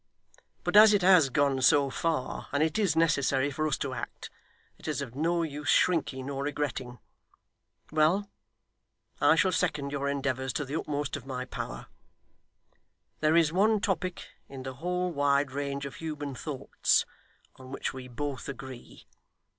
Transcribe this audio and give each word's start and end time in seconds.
But 0.63 0.75
as 0.75 0.95
it 0.95 1.03
has 1.03 1.29
gone 1.29 1.61
so 1.61 1.91
far, 1.91 2.47
and 2.51 2.63
it 2.63 2.79
is 2.79 2.95
necessary 2.95 3.51
for 3.51 3.67
us 3.67 3.77
to 3.77 3.93
act, 3.93 4.31
it 4.79 4.87
is 4.87 4.99
of 4.99 5.13
no 5.13 5.43
use 5.43 5.69
shrinking 5.69 6.27
or 6.27 6.41
regretting. 6.41 6.97
Well! 7.91 8.27
I 9.19 9.35
shall 9.35 9.51
second 9.51 9.91
your 9.91 10.09
endeavours 10.09 10.53
to 10.53 10.65
the 10.65 10.75
utmost 10.79 11.15
of 11.17 11.27
my 11.27 11.45
power. 11.45 11.85
There 13.19 13.37
is 13.37 13.53
one 13.53 13.79
topic 13.79 14.25
in 14.49 14.63
the 14.63 14.73
whole 14.73 15.11
wide 15.11 15.51
range 15.51 15.85
of 15.85 15.93
human 15.97 16.33
thoughts 16.33 17.05
on 17.57 17.71
which 17.71 17.93
we 17.93 18.07
both 18.07 18.49
agree. 18.49 19.05